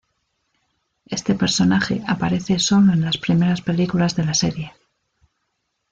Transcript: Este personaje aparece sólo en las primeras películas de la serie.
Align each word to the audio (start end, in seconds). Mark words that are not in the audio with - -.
Este 1.05 1.35
personaje 1.35 2.01
aparece 2.07 2.57
sólo 2.57 2.91
en 2.91 3.01
las 3.01 3.19
primeras 3.19 3.61
películas 3.61 4.15
de 4.15 4.25
la 4.25 4.33
serie. 4.33 4.73